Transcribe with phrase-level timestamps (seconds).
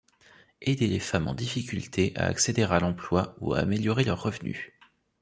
[0.65, 4.71] Aider les femmes en difficulté à accéder à l'emploi ou à améliorer leurs revenus.